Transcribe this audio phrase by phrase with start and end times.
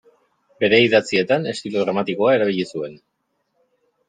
[0.63, 2.97] Bere idatzietan estilo dramatikoa erabili zuen.